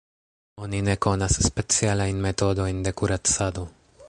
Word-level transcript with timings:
Oni 0.67 0.79
ne 0.87 0.95
konas 1.07 1.37
specialajn 1.49 2.25
metodojn 2.27 2.83
de 2.89 2.99
kuracado. 3.03 3.71